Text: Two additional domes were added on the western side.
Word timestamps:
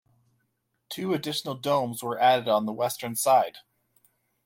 Two 0.89 1.13
additional 1.13 1.53
domes 1.53 2.01
were 2.01 2.17
added 2.19 2.47
on 2.47 2.65
the 2.65 2.73
western 2.73 3.15
side. 3.15 3.59